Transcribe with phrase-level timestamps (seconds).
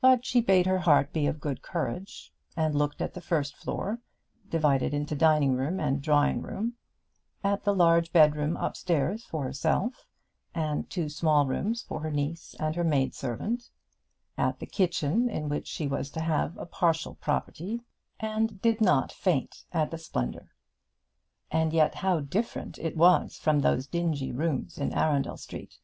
[0.00, 3.98] But she bade her heart be of good courage, and looked at the first floor
[4.48, 6.74] divided into dining room and drawing room
[7.42, 10.06] at the large bedroom upstairs for herself,
[10.54, 13.70] and two small rooms for her niece and her maid servant
[14.38, 17.82] at the kitchen in which she was to have a partial property,
[18.20, 20.46] and did not faint at the splendour.
[21.50, 25.80] And yet how different it was from those dingy rooms in Arundel Street!